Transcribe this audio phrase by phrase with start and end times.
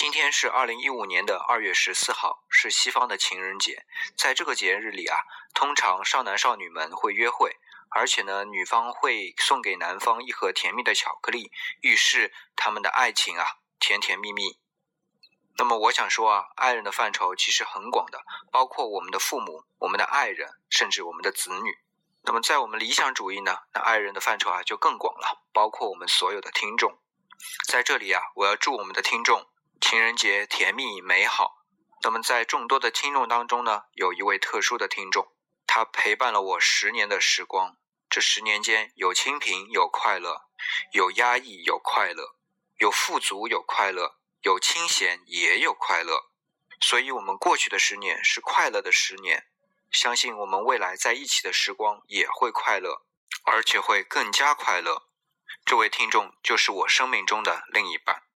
[0.00, 3.84] 今天是二零一五年的二月十四号，是西方的情人节。
[4.16, 5.18] 在这个节日里啊，
[5.52, 7.58] 通常少男少女们会约会，
[7.90, 11.52] 而且呢，女方会送给男方一盒甜蜜的巧克力，
[11.82, 14.58] 预示他们的爱情啊甜甜蜜蜜。
[15.58, 21.76] 那么我想说啊，爱人的范畴其实很广的，包括我们的父母、我们的爱人，甚至我们的子女。
[22.22, 26.98] 那么在我们理想主义呢，那爱人的范畴啊就更广了，包括我们所有的听众。
[27.68, 29.46] 在这里啊，我要祝我们的听众。
[29.90, 31.64] 情人节甜蜜美好。
[32.04, 35.32] 那么，在众多的听众当中呢，有一位特殊的听众，
[35.66, 37.76] 他陪伴了我十年的时光。
[38.08, 40.46] 这十年间，有清贫，有快乐；
[40.92, 42.36] 有压抑，有快乐；
[42.78, 46.30] 有富足，有快乐；有清闲，也有快乐。
[46.80, 49.48] 所以，我们过去的十年是快乐的十年。
[49.90, 53.02] 相信我们未来在一起的时光也会快乐，
[53.42, 55.08] 而且会更加快乐。
[55.64, 58.22] 这位听众就是我生命中的另一半。